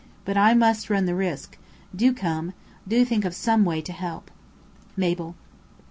[0.25, 1.59] But I must run the risk.
[1.95, 2.53] Do come.
[2.87, 4.31] Do think of some way to help.
[4.97, 5.35] "MABEL.